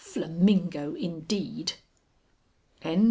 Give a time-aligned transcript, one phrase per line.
[0.03, 1.73] Flamingo, indeed!"
[2.81, 2.99] XVI.